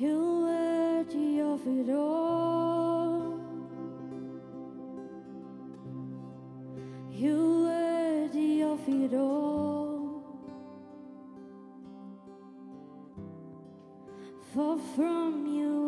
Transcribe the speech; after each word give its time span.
You're 0.00 0.46
worthy 0.46 1.40
of 1.40 1.60
it 1.66 1.90
all. 1.90 3.38
You're 7.10 7.64
worthy 7.66 8.62
of 8.62 8.80
it 8.88 9.12
all. 9.12 10.22
For 14.54 14.78
from 14.96 15.44
you 15.46 15.79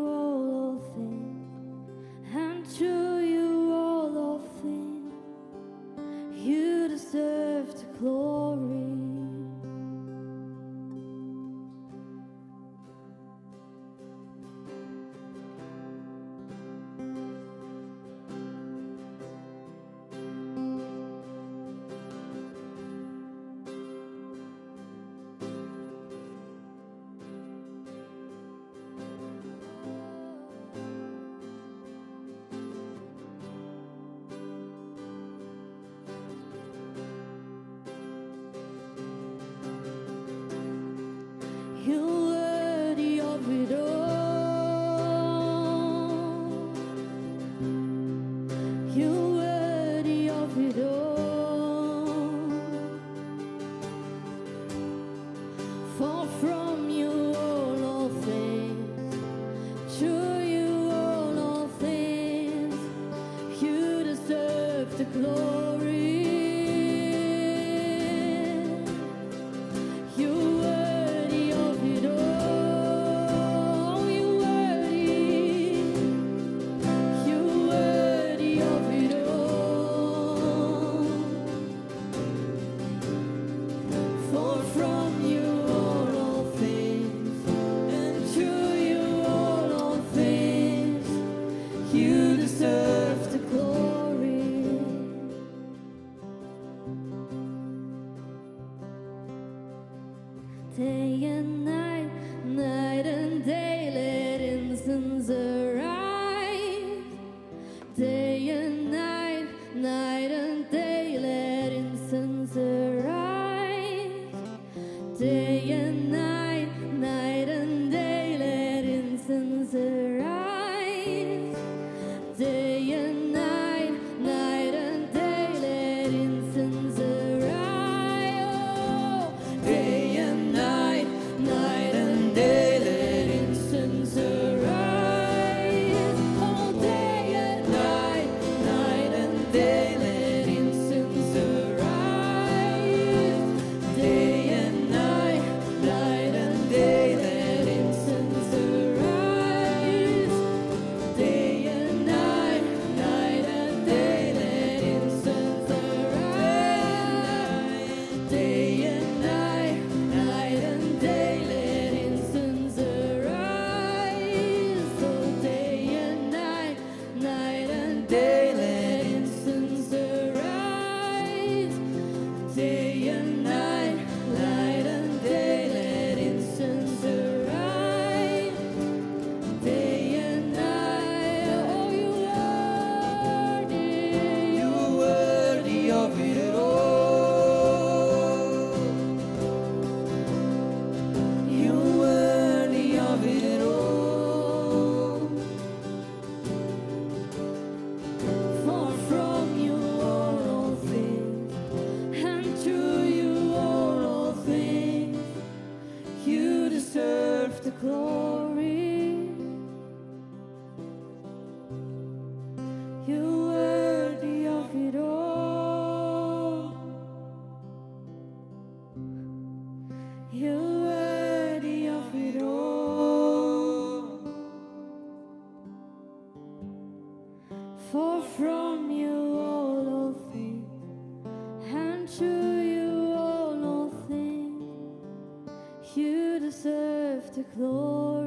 Lord. 65.14 65.61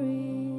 Glory. 0.06 0.55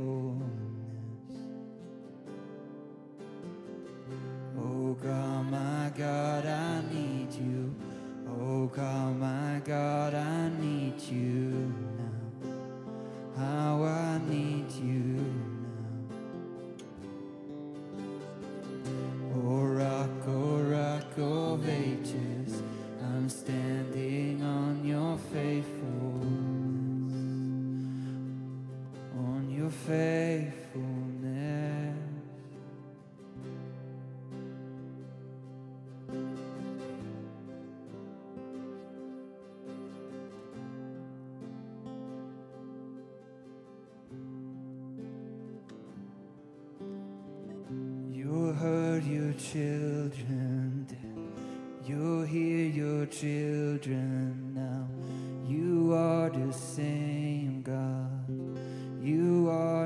On 0.00 0.69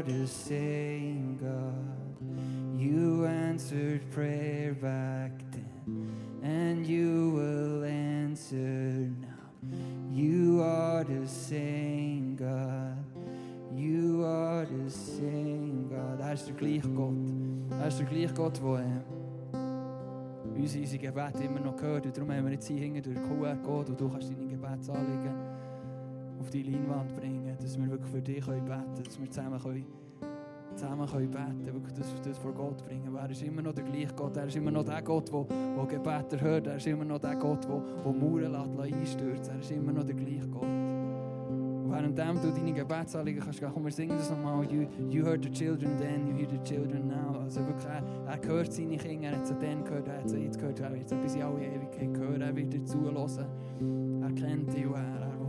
the 0.07 0.27
same 0.27 1.39
God. 1.41 2.79
You 2.79 3.25
answered 3.25 4.11
prayer 4.11 4.75
back 4.75 5.33
then, 5.51 6.13
and 6.43 6.87
you 6.87 7.31
will 7.31 7.85
answer 7.85 9.11
now. 9.21 9.29
You 10.13 10.63
are 10.63 11.05
the 11.05 11.27
same 11.27 12.37
God. 12.37 13.05
You 13.75 14.25
are 14.25 14.67
the 14.67 14.91
same 14.91 15.89
God. 15.89 16.21
Er 16.21 16.35
ist 16.35 16.47
der 16.47 16.55
gleiche 16.55 16.89
Gott. 16.89 17.15
Er 17.81 17.89
ist 17.89 17.99
der 17.99 18.07
gleiche 18.07 18.35
Gott, 18.35 18.61
der 18.63 19.03
äh, 19.55 20.61
uns 20.61 20.77
unsere 20.77 20.99
Gebete 20.99 21.45
immer 21.45 21.61
noch 21.61 21.77
gehört. 21.77 22.05
Und 22.07 22.17
darum 22.17 22.31
haben 22.31 22.45
wir 22.45 22.53
jetzt 22.53 22.69
hier 22.69 22.79
hinten 22.79 23.03
durch 23.03 23.17
QR-Code 23.17 23.93
und 23.93 24.01
du 24.01 24.09
kannst 24.09 24.31
deine 24.31 24.47
Gebetsanliegen 24.47 25.54
auf 26.45 26.51
die 26.51 26.63
Leinwand 26.63 27.15
bringen, 27.17 27.57
dass 27.59 27.79
wir 27.79 27.91
wirklich 27.91 28.11
für 28.11 28.21
dich 28.21 28.45
können 28.45 28.65
beten 28.67 28.85
können, 28.85 29.03
dass 29.03 29.19
wir 29.19 29.31
zusammen, 29.31 29.59
können, 29.59 29.87
zusammen 30.77 31.07
können 31.07 31.31
beten 31.31 31.65
wirklich 31.65 31.93
das, 31.95 32.15
das 32.23 32.39
vor 32.39 32.53
Gott 32.53 32.85
bringen. 32.85 33.17
Er 33.17 33.31
ist 33.31 33.43
immer 33.43 33.63
noch 33.63 33.73
der 33.73 33.85
gleiche 33.85 34.15
Gott. 34.15 34.37
Er 34.37 34.47
ist 34.47 34.57
immer 34.57 34.71
noch 34.71 34.85
der 34.85 35.01
Gott, 35.01 35.33
der, 35.33 35.45
der 35.45 35.87
Gebete 35.87 36.41
hört. 36.41 36.67
Er 36.67 36.77
ist 36.77 36.87
immer 36.87 37.05
noch 37.05 37.19
der 37.19 37.37
Gott, 37.37 37.65
der, 37.65 37.83
der 38.05 38.13
Mauern 38.13 38.77
lässt, 38.77 38.95
einstürzen 38.95 39.55
Er 39.55 39.61
ist 39.61 39.71
immer 39.71 39.93
noch 39.93 40.05
der 40.05 40.15
gleiche 40.15 40.47
Gott. 40.49 40.63
Und 40.65 41.91
währenddem 41.91 42.41
du 42.43 42.51
deine 42.51 42.73
Gebetsanliegen 42.75 43.43
kannst 43.43 43.63
komm, 43.63 43.85
wir 43.85 43.93
singen 43.93 44.17
das 44.19 44.29
nochmal. 44.29 44.71
You, 44.71 44.87
you 45.09 45.25
heard 45.25 45.43
the 45.45 45.51
children 45.51 45.97
then, 45.97 46.27
you 46.27 46.35
hear 46.35 46.49
the 46.51 46.59
children 46.63 47.09
now. 47.09 47.41
Also 47.41 47.61
wirklich, 47.67 47.87
er, 47.87 48.03
er 48.27 48.49
hört 48.49 48.73
seine 48.73 48.99
Kinder, 48.99 49.29
er 49.29 49.37
hat 49.37 49.47
sie 49.47 49.55
dann 49.55 49.83
gehört, 49.83 50.09
er 50.09 50.19
hat 50.19 50.29
sie 50.29 50.41
jetzt 50.41 50.59
gehört, 50.59 50.81
er 50.81 50.95
wird 50.95 51.09
sie 51.09 51.17
bis 51.17 51.35
in 51.37 51.43
alle 51.43 51.65
Ewigkeit 51.65 52.19
hören, 52.19 52.43
er 52.43 52.55
wird 52.55 52.73
dir 52.73 52.85
zuhören. 52.85 53.47
Er 54.23 54.33
kennt 54.33 54.73
dich 54.73 54.85
er, 54.85 55.24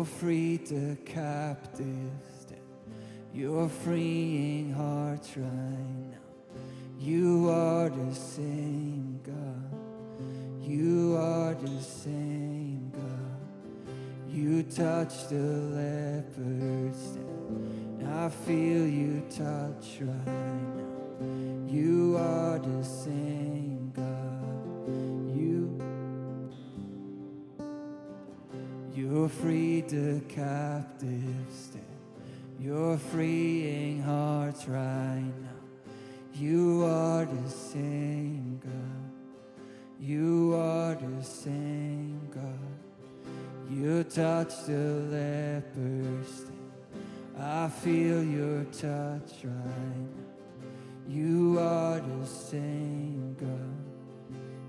You're 0.00 0.06
free 0.06 0.56
the 0.56 0.96
captives, 1.04 2.46
you're 3.34 3.68
freeing 3.68 4.72
hearts 4.72 5.36
right 5.36 6.10
now. 6.10 6.16
You 6.98 7.50
are 7.50 7.90
the 7.90 8.14
same 8.14 9.20
God. 9.22 9.78
You 10.62 11.18
are 11.18 11.52
the 11.52 11.82
same 11.82 12.90
God. 12.94 14.26
You 14.26 14.62
touch 14.62 15.28
the 15.28 15.36
lepers, 15.76 17.18
I 18.08 18.30
feel 18.30 18.86
you 18.86 19.22
touch 19.28 19.98
right 20.00 20.26
now. 20.78 21.68
You 21.68 22.16
are 22.16 22.58
the 22.58 22.82
same 22.82 23.49
free 29.30 29.80
the 29.82 30.20
captives, 30.28 31.76
you're 32.58 32.98
freeing 32.98 34.02
hearts 34.02 34.66
right 34.66 35.32
now. 35.42 35.48
You 36.34 36.84
are 36.84 37.24
the 37.24 37.50
same 37.50 38.60
God. 38.62 39.10
You 40.00 40.54
are 40.54 40.94
the 40.94 41.24
same 41.24 42.20
God. 42.34 42.80
You 43.70 44.04
touch 44.04 44.64
the 44.66 44.72
lepers, 45.10 46.46
I 47.38 47.68
feel 47.68 48.22
your 48.22 48.64
touch 48.64 49.44
right 49.44 49.96
now. 49.96 50.30
You 51.08 51.58
are 51.58 52.00
the 52.00 52.26
same 52.26 53.36
God. 53.38 53.80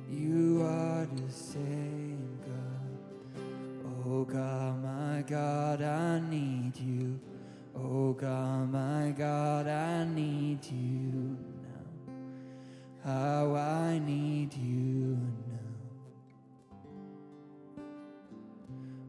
You 0.09 0.63
are 0.63 1.05
the 1.05 1.31
same 1.31 1.60
God, 4.31 4.81
my 4.81 5.23
God, 5.27 5.81
I 5.81 6.21
need 6.21 6.77
you. 6.77 7.19
Oh 7.75 8.13
God, 8.13 8.71
my 8.71 9.13
God, 9.17 9.67
I 9.67 10.05
need 10.05 10.63
you 10.63 11.37
now. 11.61 12.13
How 13.03 13.55
I 13.55 13.99
need 13.99 14.53
you 14.53 15.17
now. 15.49 15.57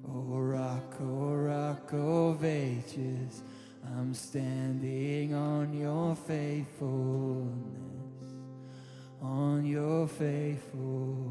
Oh 0.09 0.38
rock, 0.40 0.97
oh 1.01 1.35
rock 1.35 1.92
of 1.92 2.44
ages, 2.44 3.44
I'm 3.97 4.14
standing 4.14 5.35
on 5.35 5.73
your 5.73 6.16
faithfulness, 6.16 7.55
on 9.23 9.64
your 9.64 10.09
faithfulness. 10.09 11.22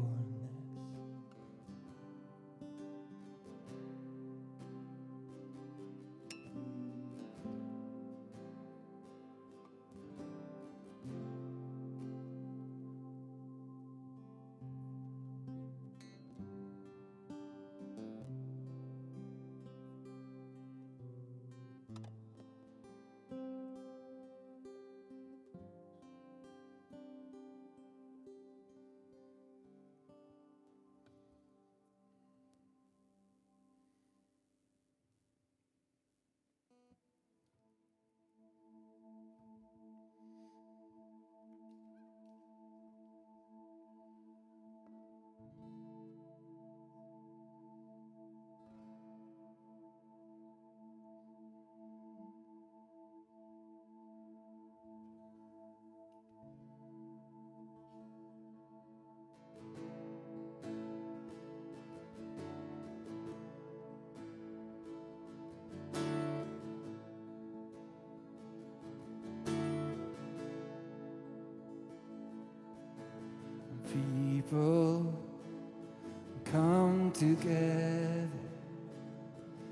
Come 76.52 77.10
together, 77.14 78.28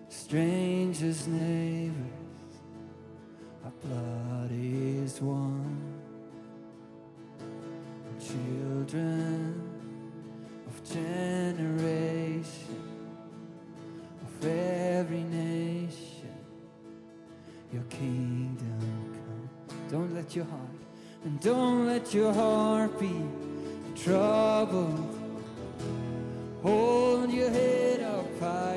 strangers, 0.09 1.27
neighbors, 1.27 1.93
our 3.63 3.73
blood 3.85 4.51
is 4.51 5.21
one. 5.21 5.77
Children 8.19 9.61
of 10.67 10.83
generation, 10.91 12.83
of 14.23 14.45
every 14.47 15.25
nation, 15.25 16.39
your 17.71 17.83
kingdom 17.91 18.81
come. 19.13 19.51
Don't 19.91 20.15
let 20.15 20.35
your 20.35 20.47
heart, 20.47 20.81
and 21.25 21.39
don't 21.43 21.87
let 21.87 22.15
your 22.15 22.33
heart 22.33 22.99
be 22.99 23.13
troubled. 24.05 25.17
Hold 26.63 27.33
your 27.33 27.51
head 27.51 28.01
up 28.03 28.41
high, 28.41 28.70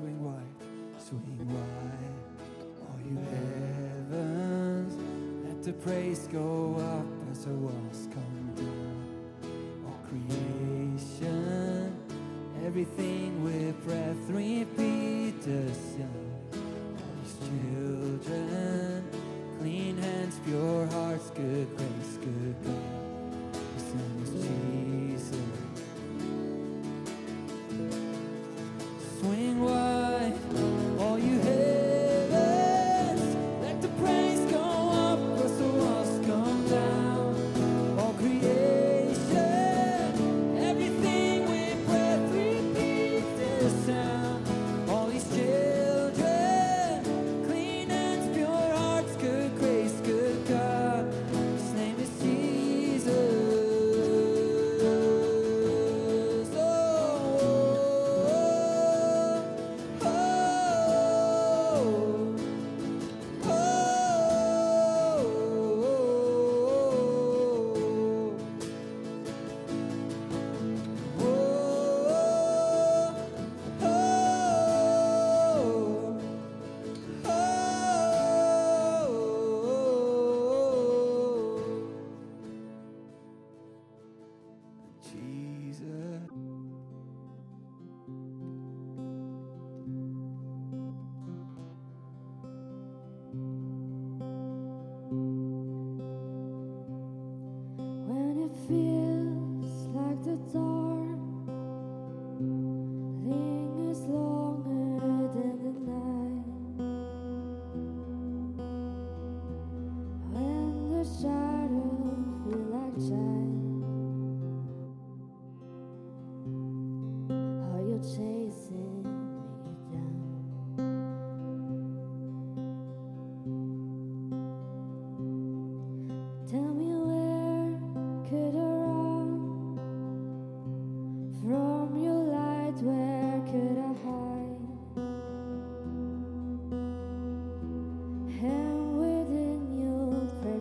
swing 0.00 0.24
wide, 0.24 0.56
swing 0.98 1.46
wide. 1.52 2.14
All 2.80 2.98
you 3.04 3.16
heavens, 3.34 4.94
let 5.44 5.62
the 5.62 5.72
praise 5.74 6.26
go 6.32 6.76
up 6.78 7.06
as 7.30 7.44
the 7.44 7.50
walls 7.52 8.08
come 8.14 8.52
down. 8.56 8.96
All 9.86 10.00
creation, 10.08 11.94
everything 12.64 13.19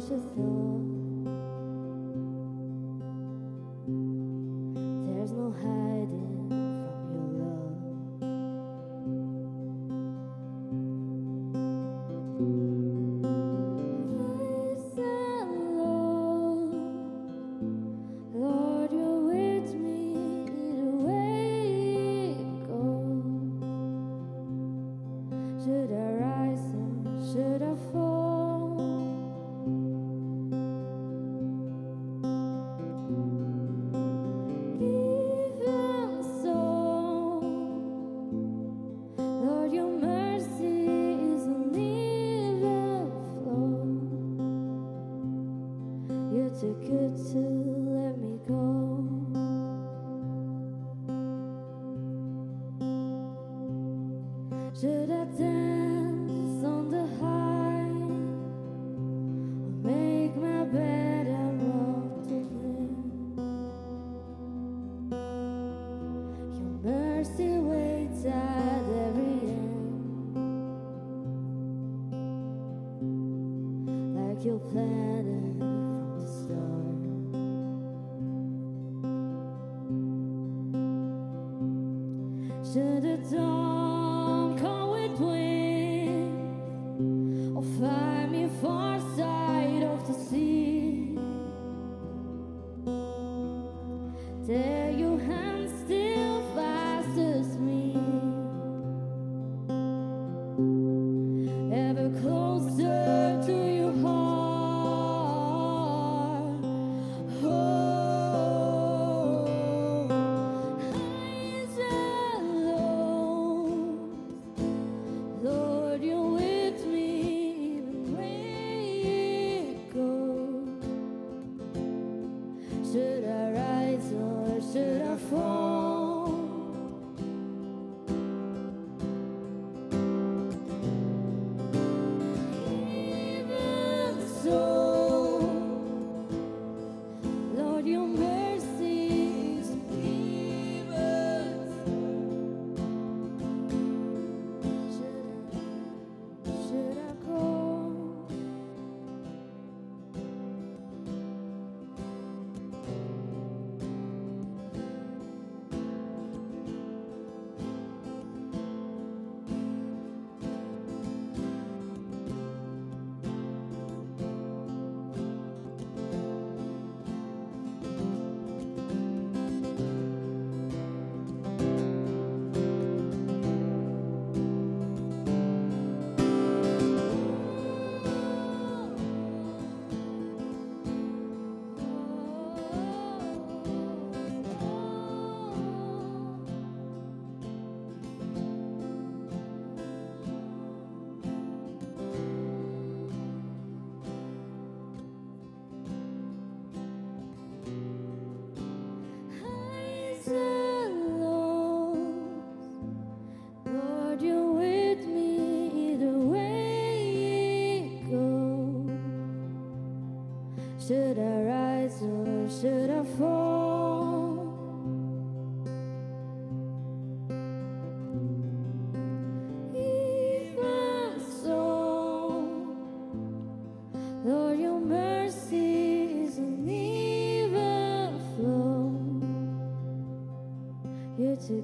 such 0.09 0.17
a 0.17 0.21
thought. 0.21 0.88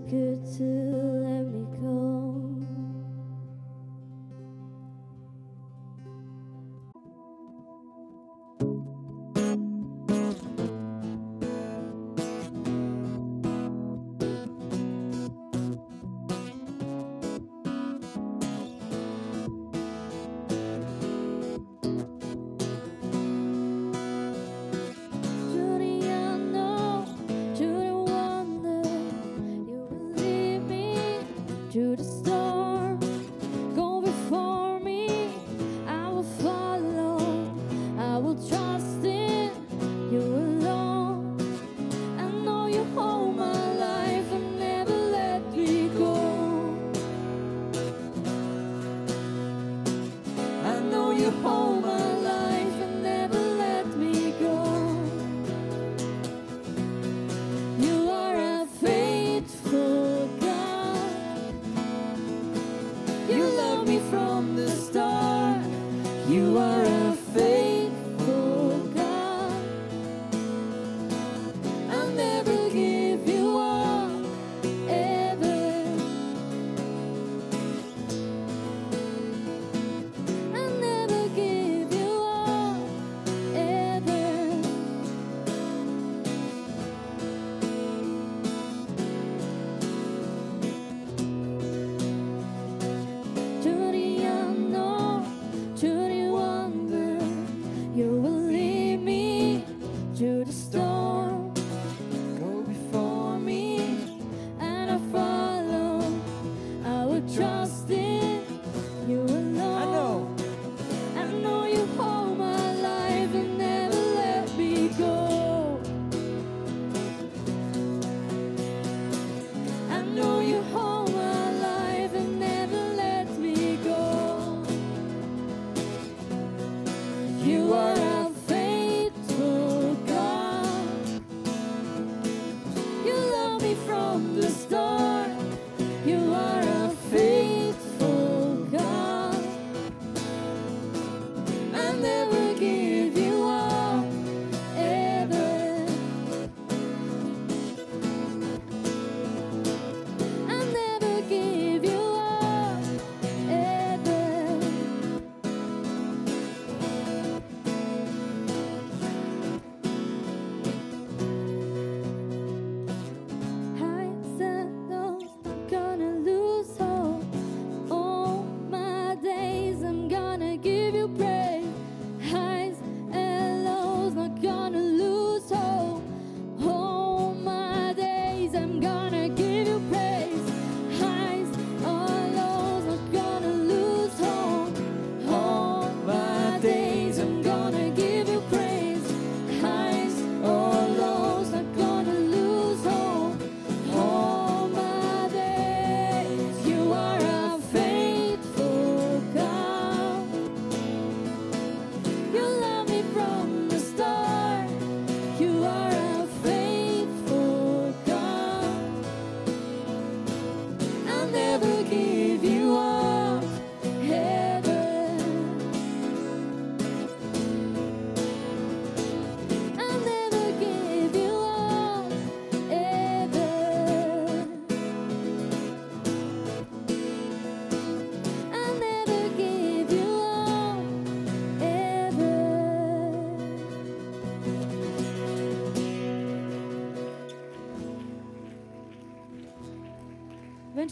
Good 0.09 0.39
to 0.57 0.84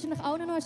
noch 0.08 0.24
auch 0.24 0.38
noch, 0.38 0.48
noch 0.48 0.62